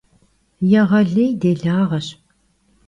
Yêğelêy 0.69 1.31
dêlağeş. 1.41 2.07